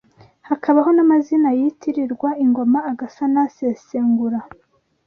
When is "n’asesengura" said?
3.33-4.39